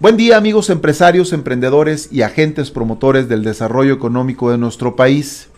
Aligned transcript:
Buen 0.00 0.16
día 0.16 0.38
amigos 0.38 0.70
empresarios, 0.70 1.34
emprendedores 1.34 2.08
y 2.10 2.22
agentes 2.22 2.70
promotores 2.70 3.28
del 3.28 3.44
desarrollo 3.44 3.92
económico 3.92 4.50
de 4.50 4.56
nuestro 4.56 4.96
país. 4.96 5.48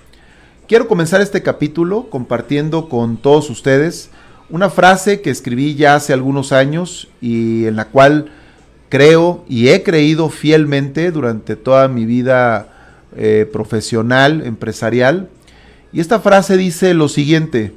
Quiero 0.67 0.89
comenzar 0.89 1.21
este 1.21 1.45
capítulo 1.45 2.11
compartiendo 2.11 2.89
con 2.89 3.19
todos 3.19 3.51
ustedes 3.51 4.11
una 4.51 4.69
frase 4.69 5.21
que 5.21 5.31
escribí 5.31 5.77
ya 5.77 5.95
hace 5.95 6.13
algunos 6.13 6.51
años 6.51 7.09
y 7.21 7.67
en 7.67 7.77
la 7.77 7.85
cual 7.85 8.33
creo 8.89 9.45
y 9.49 9.69
he 9.69 9.85
creído 9.85 10.29
fielmente 10.29 11.13
durante 11.13 11.55
toda 11.55 11.87
mi 11.87 12.05
vida 12.05 12.99
eh, 13.17 13.49
profesional, 13.53 14.45
empresarial. 14.45 15.29
Y 15.93 16.01
esta 16.01 16.19
frase 16.19 16.57
dice 16.57 16.95
lo 16.95 17.09
siguiente, 17.09 17.75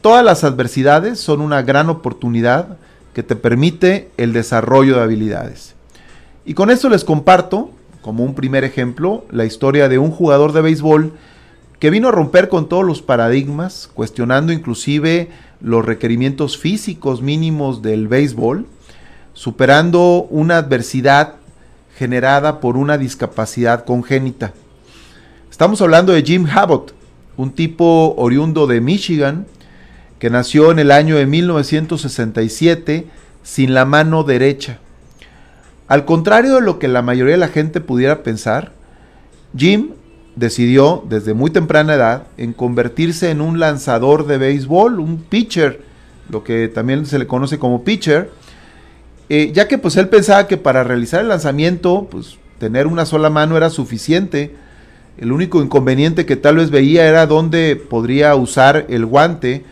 todas 0.00 0.24
las 0.24 0.42
adversidades 0.42 1.20
son 1.20 1.42
una 1.42 1.60
gran 1.60 1.90
oportunidad 1.90 2.78
que 3.12 3.22
te 3.22 3.36
permite 3.36 4.08
el 4.16 4.32
desarrollo 4.32 4.96
de 4.96 5.02
habilidades. 5.02 5.74
Y 6.44 6.54
con 6.54 6.70
esto 6.70 6.88
les 6.88 7.04
comparto, 7.04 7.70
como 8.00 8.24
un 8.24 8.34
primer 8.34 8.64
ejemplo, 8.64 9.24
la 9.30 9.44
historia 9.44 9.88
de 9.88 9.98
un 9.98 10.10
jugador 10.10 10.52
de 10.52 10.62
béisbol 10.62 11.12
que 11.78 11.90
vino 11.90 12.08
a 12.08 12.12
romper 12.12 12.48
con 12.48 12.68
todos 12.68 12.84
los 12.84 13.00
paradigmas, 13.00 13.88
cuestionando 13.94 14.52
inclusive 14.52 15.30
los 15.60 15.84
requerimientos 15.84 16.58
físicos 16.58 17.22
mínimos 17.22 17.80
del 17.82 18.08
béisbol, 18.08 18.66
superando 19.34 20.26
una 20.30 20.58
adversidad 20.58 21.34
generada 21.96 22.60
por 22.60 22.76
una 22.76 22.98
discapacidad 22.98 23.84
congénita. 23.84 24.52
Estamos 25.50 25.80
hablando 25.80 26.12
de 26.12 26.22
Jim 26.22 26.46
Abbott, 26.52 26.92
un 27.36 27.52
tipo 27.52 28.14
oriundo 28.16 28.66
de 28.66 28.80
Michigan, 28.80 29.46
que 30.18 30.30
nació 30.30 30.72
en 30.72 30.80
el 30.80 30.90
año 30.90 31.16
de 31.16 31.26
1967 31.26 33.06
sin 33.42 33.74
la 33.74 33.84
mano 33.84 34.24
derecha. 34.24 34.78
Al 35.92 36.06
contrario 36.06 36.54
de 36.54 36.62
lo 36.62 36.78
que 36.78 36.88
la 36.88 37.02
mayoría 37.02 37.34
de 37.34 37.38
la 37.38 37.48
gente 37.48 37.82
pudiera 37.82 38.22
pensar, 38.22 38.72
Jim 39.54 39.90
decidió 40.36 41.04
desde 41.06 41.34
muy 41.34 41.50
temprana 41.50 41.92
edad 41.92 42.22
en 42.38 42.54
convertirse 42.54 43.28
en 43.28 43.42
un 43.42 43.60
lanzador 43.60 44.26
de 44.26 44.38
béisbol, 44.38 45.00
un 45.00 45.18
pitcher, 45.18 45.82
lo 46.30 46.44
que 46.44 46.68
también 46.68 47.04
se 47.04 47.18
le 47.18 47.26
conoce 47.26 47.58
como 47.58 47.84
pitcher, 47.84 48.30
eh, 49.28 49.52
ya 49.52 49.68
que 49.68 49.76
pues 49.76 49.98
él 49.98 50.08
pensaba 50.08 50.46
que 50.46 50.56
para 50.56 50.82
realizar 50.82 51.20
el 51.20 51.28
lanzamiento, 51.28 52.08
pues 52.10 52.38
tener 52.58 52.86
una 52.86 53.04
sola 53.04 53.28
mano 53.28 53.58
era 53.58 53.68
suficiente. 53.68 54.54
El 55.18 55.30
único 55.30 55.62
inconveniente 55.62 56.24
que 56.24 56.36
tal 56.36 56.56
vez 56.56 56.70
veía 56.70 57.06
era 57.06 57.26
dónde 57.26 57.76
podría 57.76 58.34
usar 58.34 58.86
el 58.88 59.04
guante 59.04 59.62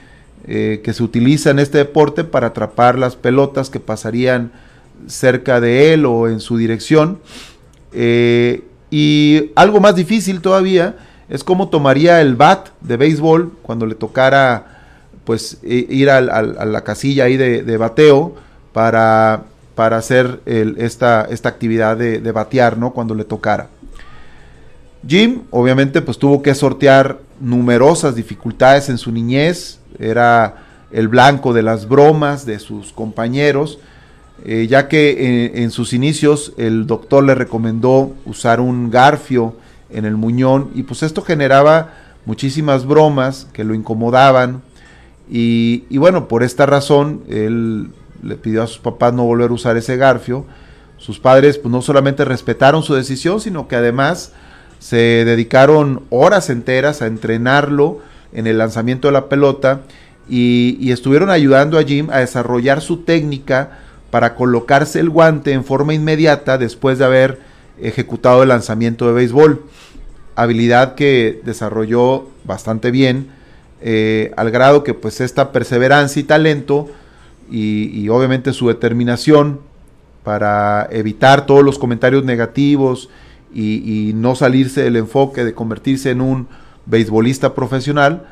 eh, 0.47 0.83
que 0.85 0.93
se 0.93 1.03
utiliza 1.03 1.49
en 1.49 1.61
este 1.61 1.79
deporte 1.79 2.25
para 2.25 2.49
atrapar 2.49 2.99
las 2.99 3.17
pelotas 3.17 3.71
que 3.71 3.81
pasarían 3.81 4.53
cerca 5.07 5.61
de 5.61 5.93
él 5.93 6.07
o 6.07 6.29
en 6.29 6.41
su 6.41 6.57
dirección. 6.57 7.19
Eh, 7.93 8.65
y 8.91 9.53
algo 9.55 9.81
más 9.81 9.95
difícil 9.95 10.41
todavía 10.41 10.97
es 11.29 11.45
cómo 11.45 11.69
tomaría 11.69 12.21
el 12.21 12.35
bat 12.35 12.71
de 12.81 12.97
béisbol 12.97 13.53
cuando 13.63 13.87
le 13.87 13.95
tocara 13.95 14.81
pues 15.25 15.59
ir 15.63 16.11
a 16.11 16.21
la 16.21 16.81
casilla 16.83 17.25
ahí 17.25 17.37
de, 17.37 17.77
bateo 17.77 18.35
para, 18.73 19.45
para 19.77 19.97
hacer 19.97 20.41
esta, 20.45 21.27
esta, 21.31 21.49
actividad 21.49 21.97
de, 21.97 22.19
de, 22.21 22.33
batear, 22.33 22.77
¿no? 22.77 22.93
Cuando 22.93 23.15
le 23.15 23.25
tocara. 23.25 23.69
Jim, 25.07 25.43
obviamente, 25.51 26.03
pues 26.03 26.19
tuvo 26.19 26.43
que 26.43 26.55
sortear 26.55 27.21
numerosas 27.39 28.17
dificultades 28.17 28.89
en 28.89 28.99
su 28.99 29.13
niñez, 29.13 29.79
era 30.01 30.65
el 30.91 31.09
blanco 31.09 31.53
de 31.53 31.63
las 31.63 31.89
bromas 31.89 32.45
de 32.45 32.59
sus 32.59 32.93
compañeros, 32.93 33.79
eh, 34.45 34.67
ya 34.69 34.89
que 34.89 35.11
eh, 35.11 35.63
en 35.63 35.71
sus 35.71 35.93
inicios 35.93 36.55
el 36.57 36.87
doctor 36.87 37.25
le 37.25 37.35
recomendó 37.35 38.15
usar 38.25 38.61
un 38.61 38.91
garfio 38.91 39.55
en 39.91 40.05
el 40.05 40.17
muñón 40.17 40.71
y 40.75 40.85
pues 40.85 41.03
esto 41.03 41.23
generaba 41.23 41.95
muchísimas 42.25 42.87
bromas 42.87 43.47
que 43.53 43.65
lo 43.65 43.75
incomodaban 43.75 44.63
y, 45.33 45.97
bueno, 45.97 46.27
por 46.27 46.43
esta 46.43 46.67
razón 46.67 47.23
él 47.29 47.91
le 48.23 48.35
pidió 48.37 48.65
a 48.65 48.67
sus 48.67 48.79
papás 48.79 49.15
no 49.15 49.25
volver 49.25 49.51
a 49.51 49.55
usar 49.55 49.77
ese 49.77 49.97
garfio. 49.97 50.45
Sus 50.97 51.21
padres 51.21 51.57
pues 51.57 51.71
no 51.71 51.83
solamente 51.83 52.25
respetaron 52.25 52.83
su 52.83 52.95
decisión, 52.95 53.41
sino 53.41 53.69
que 53.69 53.77
además 53.77 54.33
se 54.81 55.25
dedicaron 55.25 56.03
horas 56.11 56.51
enteras 56.51 57.01
a 57.01 57.07
entrenarlo 57.07 57.99
en 58.33 58.49
el 58.49 58.59
lanzamiento 58.59 59.07
de 59.07 59.13
la 59.13 59.29
pelota 59.29 59.83
y, 60.29 60.77
y 60.81 60.91
estuvieron 60.91 61.31
ayudando 61.31 61.79
a 61.79 61.85
Jim 61.85 62.09
a 62.11 62.19
desarrollar 62.19 62.81
su 62.81 62.99
técnica 63.05 63.79
para 64.11 64.35
colocarse 64.35 65.01
el 65.01 65.11
guante 65.11 65.53
en 65.53 65.65
forma 65.65 65.95
inmediata 65.95 66.59
después 66.59 66.99
de 66.99 67.05
haber 67.05 67.39
ejecutado 67.81 68.43
el 68.43 68.49
lanzamiento 68.49 69.07
de 69.07 69.13
béisbol. 69.13 69.65
Habilidad 70.37 70.95
que 70.95 71.41
desarrolló 71.45 72.29
bastante 72.45 72.91
bien, 72.91 73.29
eh, 73.83 74.33
al 74.37 74.51
grado 74.51 74.85
que 74.85 74.95
pues 74.95 75.21
esta 75.21 75.53
perseverancia 75.53 76.21
y 76.21 76.25
talento 76.25 76.89
y, 77.51 78.09
obviamente 78.11 78.53
su 78.53 78.69
determinación 78.69 79.61
para 80.23 80.87
evitar 80.93 81.47
todos 81.47 81.65
los 81.65 81.79
comentarios 81.79 82.25
negativos 82.25 83.09
y, 83.53 84.09
y 84.11 84.13
no 84.13 84.37
salirse 84.37 84.83
del 84.83 84.97
enfoque 84.97 85.45
de 85.45 85.55
convertirse 85.55 86.11
en 86.11 86.21
un 86.21 86.47
beisbolista 86.87 87.55
profesional, 87.55 88.27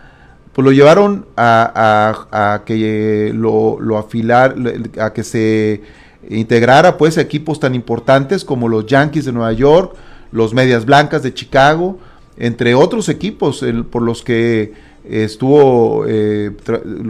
pues 0.58 0.64
lo 0.64 0.72
llevaron 0.72 1.24
a, 1.36 2.62
que 2.66 3.30
lo, 3.32 3.96
afilar, 3.96 4.56
a 4.98 5.12
que 5.12 5.22
se 5.22 5.82
integrara 6.28 6.98
pues 6.98 7.16
a 7.16 7.20
equipos 7.20 7.60
tan 7.60 7.76
importantes 7.76 8.44
como 8.44 8.68
los 8.68 8.84
Yankees 8.86 9.26
de 9.26 9.30
Nueva 9.30 9.52
York, 9.52 9.94
los 10.32 10.54
Medias 10.54 10.84
Blancas 10.84 11.22
de 11.22 11.32
Chicago, 11.32 12.00
entre 12.36 12.74
otros 12.74 13.08
equipos 13.08 13.64
por 13.92 14.02
los 14.02 14.24
que 14.24 14.72
estuvo, 15.08 16.04
eh, 16.08 16.50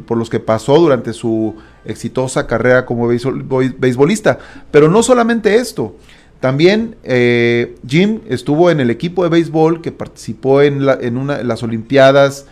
por 0.04 0.18
los 0.18 0.28
que 0.28 0.40
pasó 0.40 0.78
durante 0.78 1.14
su 1.14 1.56
exitosa 1.86 2.46
carrera 2.46 2.84
como 2.84 3.08
beisbolista. 3.08 4.40
Pero 4.70 4.90
no 4.90 5.02
solamente 5.02 5.54
esto, 5.54 5.96
también 6.40 6.96
eh, 7.02 7.76
Jim 7.88 8.20
estuvo 8.28 8.70
en 8.70 8.80
el 8.80 8.90
equipo 8.90 9.24
de 9.24 9.30
béisbol 9.30 9.80
que 9.80 9.90
participó 9.90 10.60
en, 10.60 10.86
en 11.00 11.16
una, 11.16 11.42
las 11.42 11.62
Olimpiadas 11.62 12.46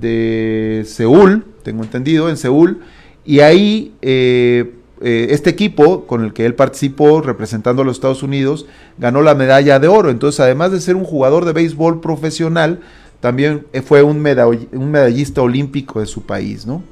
de 0.00 0.84
Seúl, 0.86 1.44
tengo 1.62 1.82
entendido, 1.82 2.28
en 2.28 2.36
Seúl, 2.36 2.80
y 3.24 3.40
ahí 3.40 3.94
eh, 4.02 4.72
eh, 5.00 5.28
este 5.30 5.50
equipo 5.50 6.06
con 6.06 6.24
el 6.24 6.32
que 6.32 6.46
él 6.46 6.54
participó 6.54 7.20
representando 7.20 7.82
a 7.82 7.84
los 7.84 7.96
Estados 7.96 8.22
Unidos 8.22 8.66
ganó 8.98 9.22
la 9.22 9.34
medalla 9.34 9.78
de 9.78 9.88
oro. 9.88 10.10
Entonces, 10.10 10.40
además 10.40 10.72
de 10.72 10.80
ser 10.80 10.96
un 10.96 11.04
jugador 11.04 11.44
de 11.44 11.52
béisbol 11.52 12.00
profesional, 12.00 12.80
también 13.20 13.66
fue 13.84 14.02
un, 14.02 14.20
medallista 14.20 15.42
olímpico 15.42 16.00
de 16.00 16.06
su 16.06 16.22
país. 16.22 16.66
¿no? 16.66 16.82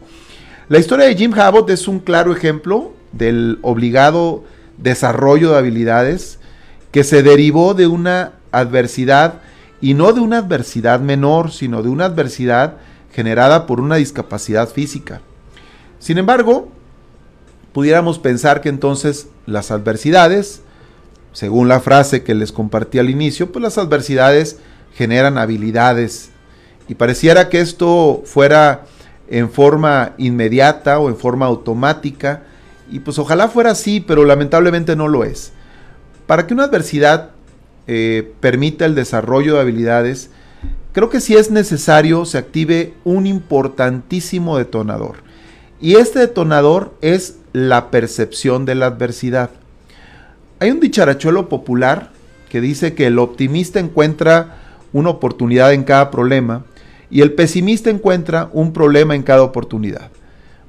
La 0.68 0.78
historia 0.78 1.06
de 1.06 1.14
Jim 1.14 1.32
Abbott 1.34 1.70
es 1.70 1.86
un 1.88 2.00
claro 2.00 2.32
ejemplo 2.32 2.92
del 3.12 3.58
obligado 3.62 4.44
desarrollo 4.78 5.52
de 5.52 5.58
habilidades 5.58 6.38
que 6.90 7.04
se 7.04 7.22
derivó 7.22 7.74
de 7.74 7.86
una 7.86 8.32
adversidad 8.50 9.40
y 9.84 9.92
no 9.92 10.14
de 10.14 10.22
una 10.22 10.38
adversidad 10.38 11.00
menor, 11.00 11.52
sino 11.52 11.82
de 11.82 11.90
una 11.90 12.06
adversidad 12.06 12.78
generada 13.12 13.66
por 13.66 13.82
una 13.82 13.96
discapacidad 13.96 14.70
física. 14.70 15.20
Sin 15.98 16.16
embargo, 16.16 16.70
pudiéramos 17.74 18.18
pensar 18.18 18.62
que 18.62 18.70
entonces 18.70 19.28
las 19.44 19.70
adversidades, 19.70 20.62
según 21.34 21.68
la 21.68 21.80
frase 21.80 22.22
que 22.22 22.34
les 22.34 22.50
compartí 22.50 22.98
al 22.98 23.10
inicio, 23.10 23.52
pues 23.52 23.62
las 23.62 23.76
adversidades 23.76 24.56
generan 24.94 25.36
habilidades. 25.36 26.30
Y 26.88 26.94
pareciera 26.94 27.50
que 27.50 27.60
esto 27.60 28.22
fuera 28.24 28.86
en 29.28 29.50
forma 29.50 30.14
inmediata 30.16 30.98
o 30.98 31.10
en 31.10 31.18
forma 31.18 31.44
automática. 31.44 32.44
Y 32.90 33.00
pues 33.00 33.18
ojalá 33.18 33.48
fuera 33.48 33.72
así, 33.72 34.00
pero 34.00 34.24
lamentablemente 34.24 34.96
no 34.96 35.08
lo 35.08 35.24
es. 35.24 35.52
Para 36.26 36.46
que 36.46 36.54
una 36.54 36.64
adversidad 36.64 37.33
eh, 37.86 38.32
permita 38.40 38.86
el 38.86 38.94
desarrollo 38.94 39.54
de 39.54 39.60
habilidades, 39.60 40.30
creo 40.92 41.10
que 41.10 41.20
si 41.20 41.36
es 41.36 41.50
necesario 41.50 42.24
se 42.24 42.38
active 42.38 42.94
un 43.04 43.26
importantísimo 43.26 44.56
detonador. 44.58 45.16
Y 45.80 45.96
este 45.96 46.20
detonador 46.20 46.94
es 47.02 47.38
la 47.52 47.90
percepción 47.90 48.64
de 48.64 48.74
la 48.74 48.86
adversidad. 48.86 49.50
Hay 50.60 50.70
un 50.70 50.80
dicharachuelo 50.80 51.48
popular 51.48 52.10
que 52.48 52.60
dice 52.60 52.94
que 52.94 53.08
el 53.08 53.18
optimista 53.18 53.80
encuentra 53.80 54.56
una 54.92 55.10
oportunidad 55.10 55.72
en 55.72 55.84
cada 55.84 56.10
problema 56.10 56.64
y 57.10 57.20
el 57.20 57.32
pesimista 57.32 57.90
encuentra 57.90 58.48
un 58.52 58.72
problema 58.72 59.14
en 59.14 59.22
cada 59.22 59.42
oportunidad. 59.42 60.10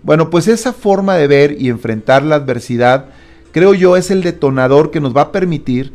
Bueno, 0.03 0.29
pues 0.29 0.47
esa 0.47 0.73
forma 0.73 1.15
de 1.15 1.27
ver 1.27 1.55
y 1.59 1.69
enfrentar 1.69 2.23
la 2.23 2.35
adversidad, 2.35 3.05
creo 3.51 3.73
yo, 3.73 3.97
es 3.97 4.11
el 4.11 4.21
detonador 4.21 4.91
que 4.91 4.99
nos 4.99 5.15
va 5.15 5.21
a 5.21 5.31
permitir 5.31 5.93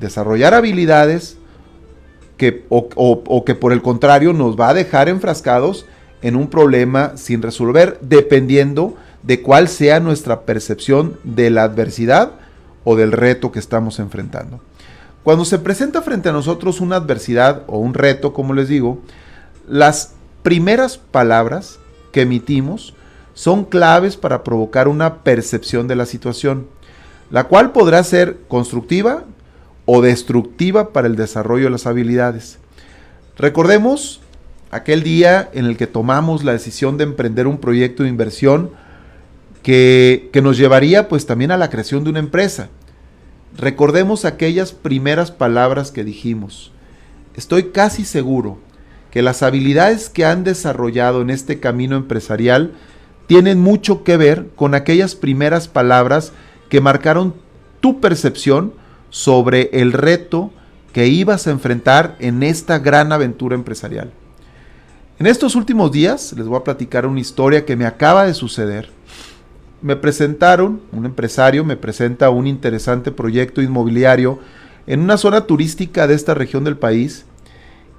desarrollar 0.00 0.54
habilidades 0.54 1.38
que, 2.36 2.64
o, 2.68 3.44
que 3.44 3.54
por 3.54 3.72
el 3.72 3.82
contrario 3.82 4.32
nos 4.32 4.58
va 4.58 4.70
a 4.70 4.74
dejar 4.74 5.08
enfrascados 5.08 5.86
en 6.22 6.36
un 6.36 6.48
problema 6.48 7.16
sin 7.16 7.42
resolver, 7.42 7.98
dependiendo 8.00 8.94
de 9.22 9.42
cuál 9.42 9.68
sea 9.68 10.00
nuestra 10.00 10.42
percepción 10.42 11.18
de 11.24 11.50
la 11.50 11.64
adversidad 11.64 12.32
o 12.84 12.96
del 12.96 13.12
reto 13.12 13.52
que 13.52 13.58
estamos 13.58 13.98
enfrentando. 13.98 14.60
Cuando 15.24 15.44
se 15.44 15.58
presenta 15.58 16.00
frente 16.00 16.28
a 16.28 16.32
nosotros 16.32 16.80
una 16.80 16.96
adversidad 16.96 17.64
o 17.66 17.78
un 17.78 17.94
reto, 17.94 18.32
como 18.32 18.54
les 18.54 18.68
digo, 18.68 19.00
las 19.68 20.12
primeras 20.42 20.96
palabras 20.96 21.78
que 22.12 22.22
emitimos 22.22 22.94
son 23.34 23.64
claves 23.64 24.16
para 24.16 24.42
provocar 24.42 24.88
una 24.88 25.22
percepción 25.22 25.86
de 25.86 25.96
la 25.96 26.06
situación, 26.06 26.66
la 27.30 27.44
cual 27.44 27.72
podrá 27.72 28.02
ser 28.04 28.38
constructiva 28.48 29.24
o 29.90 30.02
destructiva 30.02 30.92
para 30.92 31.06
el 31.06 31.16
desarrollo 31.16 31.64
de 31.64 31.70
las 31.70 31.86
habilidades. 31.86 32.58
Recordemos 33.38 34.20
aquel 34.70 35.02
día 35.02 35.48
en 35.54 35.64
el 35.64 35.78
que 35.78 35.86
tomamos 35.86 36.44
la 36.44 36.52
decisión 36.52 36.98
de 36.98 37.04
emprender 37.04 37.46
un 37.46 37.56
proyecto 37.56 38.02
de 38.02 38.10
inversión 38.10 38.70
que, 39.62 40.28
que 40.30 40.42
nos 40.42 40.58
llevaría 40.58 41.08
pues 41.08 41.24
también 41.24 41.52
a 41.52 41.56
la 41.56 41.70
creación 41.70 42.04
de 42.04 42.10
una 42.10 42.18
empresa. 42.18 42.68
Recordemos 43.56 44.26
aquellas 44.26 44.72
primeras 44.72 45.30
palabras 45.30 45.90
que 45.90 46.04
dijimos. 46.04 46.70
Estoy 47.34 47.70
casi 47.70 48.04
seguro 48.04 48.58
que 49.10 49.22
las 49.22 49.42
habilidades 49.42 50.10
que 50.10 50.26
han 50.26 50.44
desarrollado 50.44 51.22
en 51.22 51.30
este 51.30 51.60
camino 51.60 51.96
empresarial 51.96 52.74
tienen 53.26 53.58
mucho 53.58 54.04
que 54.04 54.18
ver 54.18 54.48
con 54.54 54.74
aquellas 54.74 55.14
primeras 55.14 55.66
palabras 55.66 56.34
que 56.68 56.82
marcaron 56.82 57.34
tu 57.80 58.00
percepción 58.02 58.74
sobre 59.10 59.70
el 59.72 59.92
reto 59.92 60.50
que 60.92 61.06
ibas 61.06 61.46
a 61.46 61.50
enfrentar 61.50 62.16
en 62.18 62.42
esta 62.42 62.78
gran 62.78 63.12
aventura 63.12 63.54
empresarial. 63.54 64.10
En 65.18 65.26
estos 65.26 65.56
últimos 65.56 65.90
días 65.92 66.32
les 66.34 66.46
voy 66.46 66.58
a 66.58 66.64
platicar 66.64 67.06
una 67.06 67.20
historia 67.20 67.64
que 67.64 67.76
me 67.76 67.86
acaba 67.86 68.24
de 68.24 68.34
suceder. 68.34 68.90
Me 69.82 69.96
presentaron, 69.96 70.80
un 70.92 71.06
empresario 71.06 71.64
me 71.64 71.76
presenta 71.76 72.30
un 72.30 72.46
interesante 72.46 73.10
proyecto 73.10 73.62
inmobiliario 73.62 74.38
en 74.86 75.00
una 75.00 75.16
zona 75.16 75.42
turística 75.42 76.06
de 76.06 76.14
esta 76.14 76.34
región 76.34 76.64
del 76.64 76.76
país 76.76 77.26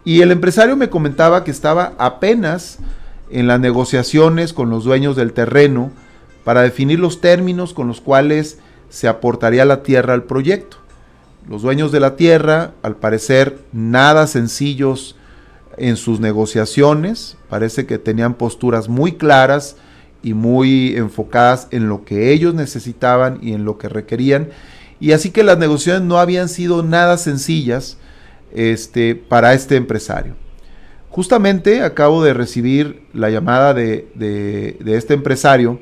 y 0.03 0.21
el 0.21 0.31
empresario 0.31 0.75
me 0.75 0.89
comentaba 0.89 1.43
que 1.43 1.51
estaba 1.51 1.93
apenas 1.97 2.79
en 3.29 3.47
las 3.47 3.59
negociaciones 3.59 4.53
con 4.53 4.69
los 4.69 4.83
dueños 4.83 5.15
del 5.15 5.33
terreno 5.33 5.91
para 6.43 6.61
definir 6.61 6.99
los 6.99 7.21
términos 7.21 7.73
con 7.73 7.87
los 7.87 8.01
cuales 8.01 8.59
se 8.89 9.07
aportaría 9.07 9.65
la 9.65 9.83
tierra 9.83 10.13
al 10.13 10.23
proyecto. 10.23 10.77
Los 11.47 11.61
dueños 11.61 11.91
de 11.91 11.99
la 11.99 12.15
tierra, 12.15 12.73
al 12.83 12.95
parecer, 12.97 13.59
nada 13.71 14.27
sencillos 14.27 15.15
en 15.77 15.95
sus 15.95 16.19
negociaciones, 16.19 17.37
parece 17.49 17.85
que 17.85 17.97
tenían 17.97 18.33
posturas 18.33 18.89
muy 18.89 19.13
claras 19.13 19.77
y 20.21 20.33
muy 20.33 20.95
enfocadas 20.95 21.67
en 21.71 21.87
lo 21.87 22.03
que 22.03 22.31
ellos 22.31 22.53
necesitaban 22.53 23.39
y 23.41 23.53
en 23.53 23.63
lo 23.63 23.77
que 23.77 23.89
requerían, 23.89 24.49
y 24.99 25.13
así 25.13 25.31
que 25.31 25.43
las 25.43 25.57
negociaciones 25.57 26.07
no 26.07 26.19
habían 26.19 26.49
sido 26.49 26.83
nada 26.83 27.17
sencillas, 27.17 27.97
este, 28.51 29.15
para 29.15 29.53
este 29.53 29.75
empresario. 29.75 30.35
Justamente 31.09 31.81
acabo 31.81 32.23
de 32.23 32.33
recibir 32.33 33.03
la 33.13 33.29
llamada 33.29 33.73
de, 33.73 34.07
de, 34.15 34.95
este 34.95 35.13
empresario 35.13 35.79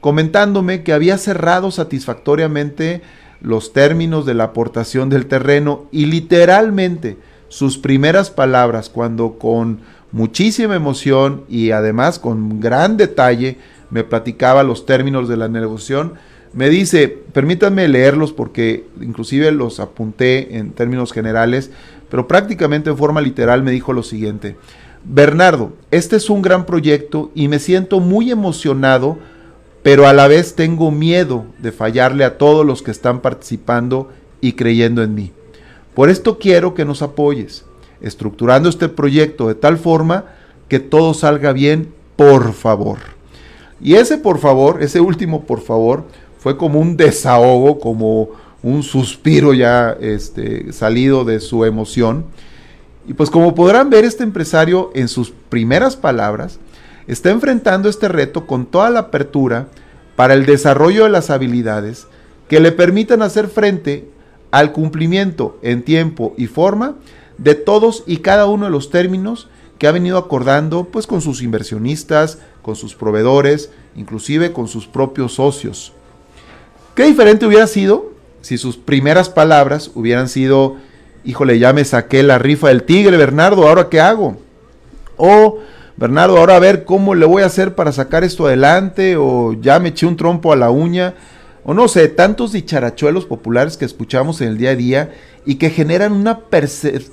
comentándome 0.00 0.82
que 0.82 0.92
había 0.92 1.16
cerrado 1.16 1.70
satisfactoriamente 1.70 3.02
los 3.44 3.72
términos 3.72 4.26
de 4.26 4.34
la 4.34 4.44
aportación 4.44 5.10
del 5.10 5.26
terreno 5.26 5.84
y 5.92 6.06
literalmente 6.06 7.18
sus 7.48 7.78
primeras 7.78 8.30
palabras 8.30 8.88
cuando 8.88 9.38
con 9.38 9.80
muchísima 10.10 10.74
emoción 10.74 11.44
y 11.48 11.70
además 11.70 12.18
con 12.18 12.58
gran 12.58 12.96
detalle 12.96 13.58
me 13.90 14.02
platicaba 14.02 14.62
los 14.64 14.86
términos 14.86 15.28
de 15.28 15.36
la 15.36 15.48
negociación, 15.48 16.14
me 16.54 16.70
dice, 16.70 17.08
permítanme 17.32 17.86
leerlos 17.86 18.32
porque 18.32 18.86
inclusive 19.00 19.52
los 19.52 19.78
apunté 19.78 20.56
en 20.56 20.70
términos 20.70 21.12
generales, 21.12 21.70
pero 22.10 22.26
prácticamente 22.26 22.90
en 22.90 22.96
forma 22.96 23.20
literal 23.20 23.62
me 23.62 23.72
dijo 23.72 23.92
lo 23.92 24.02
siguiente. 24.02 24.56
Bernardo, 25.04 25.74
este 25.90 26.16
es 26.16 26.30
un 26.30 26.42
gran 26.42 26.64
proyecto 26.64 27.30
y 27.34 27.48
me 27.48 27.58
siento 27.58 28.00
muy 28.00 28.30
emocionado, 28.30 29.18
pero 29.84 30.08
a 30.08 30.14
la 30.14 30.28
vez 30.28 30.54
tengo 30.54 30.90
miedo 30.90 31.44
de 31.58 31.70
fallarle 31.70 32.24
a 32.24 32.38
todos 32.38 32.64
los 32.64 32.80
que 32.80 32.90
están 32.90 33.20
participando 33.20 34.08
y 34.40 34.54
creyendo 34.54 35.02
en 35.02 35.14
mí. 35.14 35.30
Por 35.92 36.08
esto 36.08 36.38
quiero 36.38 36.72
que 36.72 36.86
nos 36.86 37.02
apoyes, 37.02 37.66
estructurando 38.00 38.70
este 38.70 38.88
proyecto 38.88 39.46
de 39.46 39.54
tal 39.54 39.76
forma 39.76 40.24
que 40.68 40.80
todo 40.80 41.12
salga 41.12 41.52
bien, 41.52 41.92
por 42.16 42.54
favor. 42.54 42.96
Y 43.78 43.96
ese 43.96 44.16
por 44.16 44.38
favor, 44.38 44.82
ese 44.82 45.00
último 45.00 45.44
por 45.44 45.60
favor, 45.60 46.04
fue 46.38 46.56
como 46.56 46.80
un 46.80 46.96
desahogo, 46.96 47.78
como 47.78 48.30
un 48.62 48.82
suspiro 48.82 49.52
ya 49.52 49.94
este, 50.00 50.72
salido 50.72 51.26
de 51.26 51.40
su 51.40 51.66
emoción. 51.66 52.24
Y 53.06 53.12
pues 53.12 53.28
como 53.28 53.54
podrán 53.54 53.90
ver, 53.90 54.06
este 54.06 54.24
empresario 54.24 54.90
en 54.94 55.08
sus 55.08 55.30
primeras 55.30 55.94
palabras 55.94 56.58
está 57.06 57.30
enfrentando 57.30 57.88
este 57.88 58.08
reto 58.08 58.46
con 58.46 58.66
toda 58.66 58.90
la 58.90 59.00
apertura 59.00 59.68
para 60.16 60.34
el 60.34 60.46
desarrollo 60.46 61.04
de 61.04 61.10
las 61.10 61.30
habilidades 61.30 62.06
que 62.48 62.60
le 62.60 62.72
permitan 62.72 63.22
hacer 63.22 63.48
frente 63.48 64.08
al 64.50 64.72
cumplimiento 64.72 65.58
en 65.62 65.82
tiempo 65.82 66.34
y 66.36 66.46
forma 66.46 66.94
de 67.38 67.54
todos 67.54 68.04
y 68.06 68.18
cada 68.18 68.46
uno 68.46 68.66
de 68.66 68.70
los 68.70 68.90
términos 68.90 69.48
que 69.78 69.88
ha 69.88 69.92
venido 69.92 70.18
acordando 70.18 70.84
pues 70.84 71.06
con 71.06 71.20
sus 71.20 71.42
inversionistas, 71.42 72.38
con 72.62 72.76
sus 72.76 72.94
proveedores, 72.94 73.70
inclusive 73.96 74.52
con 74.52 74.68
sus 74.68 74.86
propios 74.86 75.34
socios. 75.34 75.92
¿Qué 76.94 77.04
diferente 77.04 77.46
hubiera 77.46 77.66
sido 77.66 78.12
si 78.40 78.58
sus 78.58 78.76
primeras 78.76 79.30
palabras 79.30 79.90
hubieran 79.94 80.28
sido, 80.28 80.76
híjole, 81.24 81.58
ya 81.58 81.72
me 81.72 81.84
saqué 81.84 82.22
la 82.22 82.38
rifa 82.38 82.68
del 82.68 82.84
tigre, 82.84 83.16
Bernardo, 83.16 83.66
¿ahora 83.66 83.88
qué 83.88 84.00
hago? 84.00 84.36
O, 85.16 85.58
Bernardo, 85.96 86.38
ahora 86.38 86.56
a 86.56 86.60
ver 86.60 86.84
cómo 86.84 87.14
le 87.14 87.24
voy 87.24 87.42
a 87.44 87.46
hacer 87.46 87.76
para 87.76 87.92
sacar 87.92 88.24
esto 88.24 88.46
adelante, 88.46 89.16
o 89.16 89.52
ya 89.52 89.78
me 89.78 89.90
eché 89.90 90.06
un 90.06 90.16
trompo 90.16 90.52
a 90.52 90.56
la 90.56 90.70
uña, 90.70 91.14
o 91.64 91.72
no 91.72 91.86
sé, 91.86 92.08
tantos 92.08 92.50
dicharachuelos 92.50 93.26
populares 93.26 93.76
que 93.76 93.84
escuchamos 93.84 94.40
en 94.40 94.48
el 94.48 94.58
día 94.58 94.70
a 94.70 94.76
día 94.76 95.14
y 95.46 95.54
que 95.54 95.70
generan 95.70 96.12
una, 96.12 96.40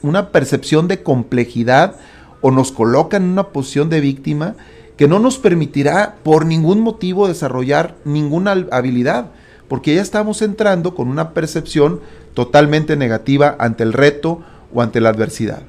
una 0.02 0.32
percepción 0.32 0.88
de 0.88 1.04
complejidad 1.04 1.96
o 2.42 2.50
nos 2.50 2.72
colocan 2.72 3.24
en 3.24 3.30
una 3.30 3.50
posición 3.50 3.90
de 3.90 4.02
víctima 4.02 4.56
que 4.98 5.08
no 5.08 5.20
nos 5.20 5.38
permitirá 5.38 6.16
por 6.24 6.46
ningún 6.46 6.82
motivo 6.82 7.28
desarrollar 7.28 7.96
ninguna 8.04 8.68
habilidad 8.72 9.28
porque 9.68 9.96
ya 9.96 10.02
estamos 10.02 10.42
entrando 10.42 10.96
con 10.96 11.08
una 11.08 11.34
percepción 11.34 12.02
totalmente 12.34 12.98
negativa 12.98 13.56
ante 13.58 13.84
el 13.84 13.94
reto 13.94 14.42
o 14.74 14.82
ante 14.82 15.00
la 15.00 15.10
adversidad. 15.10 15.62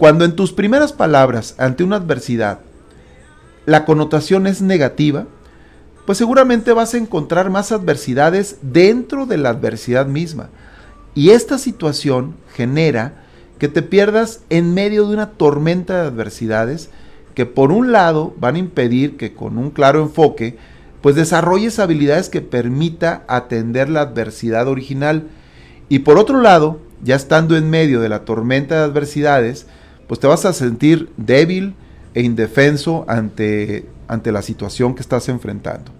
Cuando 0.00 0.24
en 0.24 0.34
tus 0.34 0.54
primeras 0.54 0.94
palabras 0.94 1.54
ante 1.58 1.84
una 1.84 1.96
adversidad 1.96 2.60
la 3.66 3.84
connotación 3.84 4.46
es 4.46 4.62
negativa, 4.62 5.26
pues 6.06 6.16
seguramente 6.16 6.72
vas 6.72 6.94
a 6.94 6.96
encontrar 6.96 7.50
más 7.50 7.70
adversidades 7.70 8.56
dentro 8.62 9.26
de 9.26 9.36
la 9.36 9.50
adversidad 9.50 10.06
misma. 10.06 10.48
Y 11.14 11.32
esta 11.32 11.58
situación 11.58 12.34
genera 12.54 13.26
que 13.58 13.68
te 13.68 13.82
pierdas 13.82 14.40
en 14.48 14.72
medio 14.72 15.06
de 15.06 15.12
una 15.12 15.32
tormenta 15.32 16.00
de 16.00 16.08
adversidades 16.08 16.88
que 17.34 17.44
por 17.44 17.70
un 17.70 17.92
lado 17.92 18.34
van 18.38 18.54
a 18.54 18.60
impedir 18.60 19.18
que 19.18 19.34
con 19.34 19.58
un 19.58 19.68
claro 19.70 20.00
enfoque 20.00 20.56
pues 21.02 21.14
desarrolles 21.14 21.78
habilidades 21.78 22.30
que 22.30 22.40
permita 22.40 23.22
atender 23.28 23.90
la 23.90 24.00
adversidad 24.00 24.66
original. 24.66 25.28
Y 25.90 25.98
por 25.98 26.16
otro 26.16 26.40
lado, 26.40 26.80
ya 27.02 27.16
estando 27.16 27.54
en 27.58 27.68
medio 27.68 28.00
de 28.00 28.08
la 28.08 28.24
tormenta 28.24 28.76
de 28.76 28.84
adversidades, 28.84 29.66
pues 30.10 30.18
te 30.18 30.26
vas 30.26 30.44
a 30.44 30.52
sentir 30.52 31.08
débil 31.16 31.76
e 32.14 32.22
indefenso 32.22 33.04
ante, 33.06 33.86
ante 34.08 34.32
la 34.32 34.42
situación 34.42 34.96
que 34.96 35.02
estás 35.02 35.28
enfrentando. 35.28 35.92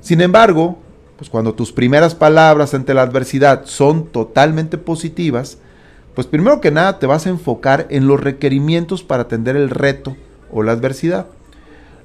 Sin 0.00 0.22
embargo, 0.22 0.78
pues 1.18 1.28
cuando 1.28 1.52
tus 1.52 1.70
primeras 1.70 2.14
palabras 2.14 2.72
ante 2.72 2.94
la 2.94 3.02
adversidad 3.02 3.66
son 3.66 4.06
totalmente 4.06 4.78
positivas, 4.78 5.58
Pues 6.14 6.26
primero 6.26 6.62
que 6.62 6.70
nada 6.70 6.98
te 6.98 7.04
vas 7.04 7.26
a 7.26 7.28
enfocar 7.28 7.88
en 7.90 8.06
los 8.06 8.18
requerimientos 8.18 9.02
para 9.02 9.24
atender 9.24 9.54
el 9.54 9.68
reto 9.68 10.16
o 10.50 10.62
la 10.62 10.72
adversidad. 10.72 11.26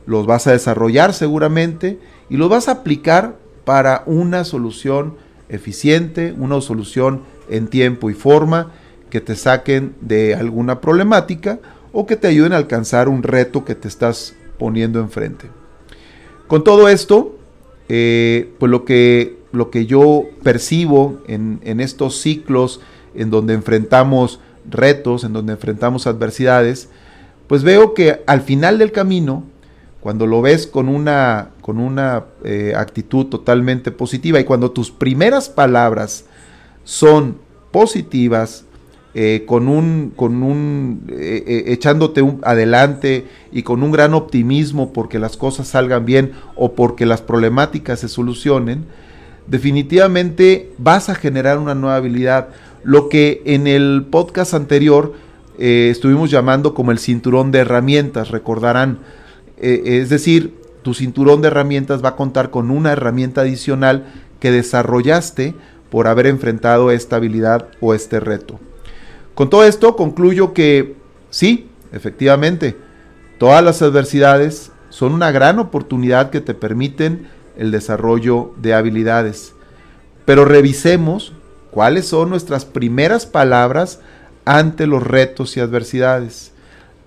Los 0.05 0.25
vas 0.25 0.47
a 0.47 0.51
desarrollar 0.51 1.13
seguramente 1.13 1.97
y 2.29 2.35
los 2.35 2.49
vas 2.49 2.67
a 2.67 2.73
aplicar 2.73 3.37
para 3.63 4.03
una 4.05 4.43
solución 4.43 5.15
eficiente, 5.47 6.35
una 6.37 6.59
solución 6.59 7.21
en 7.49 7.69
tiempo 7.69 8.09
y 8.09 8.13
forma 8.13 8.73
que 9.11 9.21
te 9.21 9.35
saquen 9.35 9.93
de 10.01 10.33
alguna 10.33 10.81
problemática 10.81 11.59
o 11.91 12.07
que 12.07 12.15
te 12.15 12.27
ayuden 12.27 12.53
a 12.53 12.57
alcanzar 12.57 13.07
un 13.07 13.21
reto 13.21 13.63
que 13.63 13.75
te 13.75 13.87
estás 13.87 14.33
poniendo 14.57 14.99
enfrente. 14.99 15.45
Con 16.47 16.63
todo 16.63 16.89
esto, 16.89 17.35
eh, 17.89 18.51
pues 18.57 18.71
lo 18.71 18.83
que, 18.85 19.37
lo 19.51 19.69
que 19.69 19.85
yo 19.85 20.23
percibo 20.41 21.19
en, 21.27 21.59
en 21.63 21.79
estos 21.79 22.19
ciclos 22.19 22.81
en 23.13 23.29
donde 23.29 23.53
enfrentamos 23.53 24.39
retos, 24.69 25.23
en 25.23 25.33
donde 25.33 25.53
enfrentamos 25.53 26.07
adversidades, 26.07 26.89
pues 27.47 27.63
veo 27.63 27.93
que 27.93 28.23
al 28.27 28.41
final 28.41 28.77
del 28.77 28.91
camino, 28.91 29.43
cuando 29.99 30.25
lo 30.25 30.41
ves 30.41 30.67
con 30.67 30.87
una, 30.87 31.49
con 31.61 31.79
una 31.79 32.25
eh, 32.43 32.73
actitud 32.75 33.25
totalmente 33.25 33.91
positiva 33.91 34.39
y 34.39 34.45
cuando 34.45 34.71
tus 34.71 34.89
primeras 34.89 35.49
palabras 35.49 36.25
son 36.83 37.37
positivas, 37.71 38.65
eh, 39.13 39.43
con 39.45 39.67
un, 39.67 40.13
con 40.15 40.41
un 40.43 41.03
eh, 41.09 41.65
echándote 41.67 42.23
adelante 42.43 43.25
y 43.51 43.63
con 43.63 43.83
un 43.83 43.91
gran 43.91 44.13
optimismo 44.13 44.93
porque 44.93 45.19
las 45.19 45.37
cosas 45.37 45.67
salgan 45.67 46.05
bien 46.05 46.31
o 46.55 46.73
porque 46.73 47.05
las 47.05 47.21
problemáticas 47.21 47.99
se 47.99 48.07
solucionen, 48.07 48.85
definitivamente 49.47 50.71
vas 50.77 51.09
a 51.09 51.15
generar 51.15 51.57
una 51.57 51.75
nueva 51.75 51.97
habilidad. 51.97 52.49
Lo 52.83 53.09
que 53.09 53.41
en 53.45 53.67
el 53.67 54.05
podcast 54.09 54.53
anterior 54.53 55.13
estuvimos 55.59 56.31
llamando 56.31 56.73
como 56.73 56.91
el 56.91 56.97
cinturón 56.97 57.51
de 57.51 57.59
herramientas, 57.59 58.31
recordarán 58.31 58.99
eh, 59.61 59.99
es 60.01 60.09
decir, 60.09 60.55
tu 60.81 60.95
cinturón 60.95 61.41
de 61.41 61.49
herramientas 61.49 62.03
va 62.03 62.09
a 62.09 62.15
contar 62.15 62.49
con 62.49 62.71
una 62.71 62.91
herramienta 62.91 63.41
adicional 63.41 64.07
que 64.39 64.51
desarrollaste 64.51 65.53
por 65.91 66.07
haber 66.07 66.25
enfrentado 66.25 66.89
esta 66.89 67.17
habilidad 67.17 67.67
o 67.79 67.93
este 67.93 68.19
reto. 68.19 68.59
Con 69.35 69.49
todo 69.49 69.63
esto 69.63 69.95
concluyo 69.95 70.53
que 70.53 70.95
sí, 71.29 71.69
efectivamente, 71.91 72.77
todas 73.37 73.63
las 73.63 73.81
adversidades 73.81 74.71
son 74.89 75.13
una 75.13 75.31
gran 75.31 75.59
oportunidad 75.59 76.29
que 76.29 76.41
te 76.41 76.53
permiten 76.53 77.27
el 77.57 77.71
desarrollo 77.71 78.53
de 78.57 78.73
habilidades. 78.73 79.53
Pero 80.25 80.45
revisemos 80.45 81.33
cuáles 81.71 82.07
son 82.07 82.29
nuestras 82.29 82.65
primeras 82.65 83.25
palabras 83.25 83.99
ante 84.45 84.85
los 84.85 85.01
retos 85.01 85.55
y 85.55 85.61
adversidades. 85.61 86.51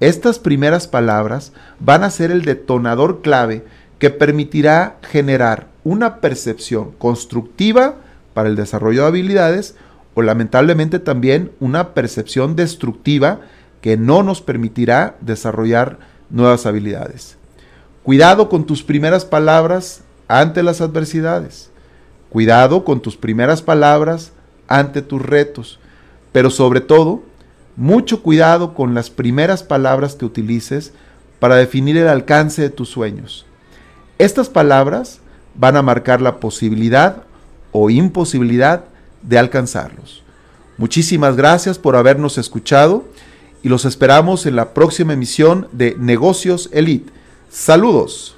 Estas 0.00 0.38
primeras 0.38 0.88
palabras 0.88 1.52
van 1.78 2.02
a 2.04 2.10
ser 2.10 2.30
el 2.30 2.42
detonador 2.42 3.22
clave 3.22 3.64
que 3.98 4.10
permitirá 4.10 4.96
generar 5.02 5.68
una 5.84 6.20
percepción 6.20 6.92
constructiva 6.92 7.96
para 8.32 8.48
el 8.48 8.56
desarrollo 8.56 9.02
de 9.02 9.08
habilidades 9.08 9.76
o 10.14 10.22
lamentablemente 10.22 10.98
también 10.98 11.52
una 11.60 11.94
percepción 11.94 12.56
destructiva 12.56 13.40
que 13.80 13.96
no 13.96 14.22
nos 14.22 14.40
permitirá 14.40 15.16
desarrollar 15.20 15.98
nuevas 16.30 16.66
habilidades. 16.66 17.36
Cuidado 18.02 18.48
con 18.48 18.64
tus 18.64 18.82
primeras 18.82 19.24
palabras 19.24 20.02
ante 20.28 20.62
las 20.62 20.80
adversidades. 20.80 21.70
Cuidado 22.30 22.84
con 22.84 23.00
tus 23.00 23.16
primeras 23.16 23.62
palabras 23.62 24.32
ante 24.68 25.02
tus 25.02 25.22
retos. 25.22 25.78
Pero 26.32 26.50
sobre 26.50 26.80
todo, 26.80 27.22
mucho 27.76 28.22
cuidado 28.22 28.74
con 28.74 28.94
las 28.94 29.10
primeras 29.10 29.62
palabras 29.62 30.14
que 30.14 30.24
utilices 30.24 30.92
para 31.38 31.56
definir 31.56 31.96
el 31.96 32.08
alcance 32.08 32.62
de 32.62 32.70
tus 32.70 32.88
sueños. 32.88 33.46
Estas 34.18 34.48
palabras 34.48 35.20
van 35.54 35.76
a 35.76 35.82
marcar 35.82 36.20
la 36.20 36.40
posibilidad 36.40 37.24
o 37.72 37.90
imposibilidad 37.90 38.84
de 39.24 39.38
alcanzarlos. 39.38 40.22
Muchísimas 40.76 41.36
gracias 41.36 41.78
por 41.78 41.96
habernos 41.96 42.38
escuchado 42.38 43.04
y 43.62 43.68
los 43.68 43.84
esperamos 43.84 44.46
en 44.46 44.56
la 44.56 44.74
próxima 44.74 45.14
emisión 45.14 45.68
de 45.72 45.96
Negocios 45.98 46.68
Elite. 46.72 47.10
Saludos. 47.48 48.36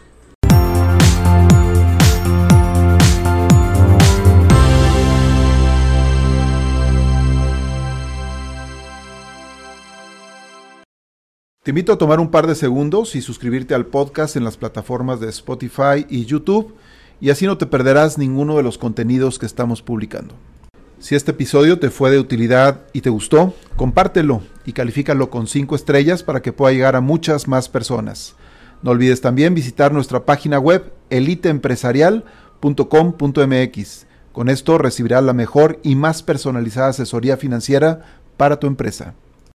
Te 11.67 11.71
invito 11.71 11.93
a 11.93 11.99
tomar 11.99 12.21
un 12.21 12.31
par 12.31 12.47
de 12.47 12.55
segundos 12.55 13.17
y 13.17 13.23
suscribirte 13.23 13.75
al 13.75 13.87
podcast 13.87 14.37
en 14.37 14.45
las 14.45 14.57
plataformas 14.57 15.19
de 15.19 15.29
Spotify 15.31 16.07
y 16.09 16.25
YouTube 16.25 16.77
y 17.21 17.31
así 17.31 17.45
no 17.45 17.59
te 17.59 17.67
perderás 17.67 18.19
ninguno 18.19 18.57
de 18.57 18.63
los 18.63 18.79
contenidos 18.79 19.41
que 19.41 19.47
estamos 19.47 19.83
publicando. 19.83 20.37
Si 20.99 21.15
este 21.15 21.33
episodio 21.33 21.79
te 21.79 21.91
fue 21.91 22.11
de 22.11 22.19
utilidad 22.19 22.81
y 22.95 23.03
te 23.03 23.11
gustó, 23.11 23.53
compártelo 23.77 24.41
y 24.65 24.73
califícalo 24.73 25.29
con 25.29 25.47
5 25.47 25.77
estrellas 25.77 26.23
para 26.23 26.41
que 26.41 26.55
pueda 26.55 26.73
llegar 26.73 26.97
a 26.97 27.03
muchas 27.03 27.49
más 27.49 27.69
personas. 27.69 28.35
No 28.83 28.93
olvides 28.93 29.21
también 29.21 29.55
visitar 29.55 29.93
nuestra 29.93 30.25
página 30.25 30.59
web 30.59 30.91
eliteempresarial.com.mx. 31.11 34.07
Con 34.33 34.49
esto 34.49 34.79
recibirás 34.79 35.23
la 35.23 35.35
mejor 35.35 35.81
y 35.83 35.97
más 35.97 36.23
personalizada 36.23 36.89
asesoría 36.89 37.37
financiera 37.37 38.01
para 38.39 38.59
tu 38.59 38.67
empresa. 38.67 39.13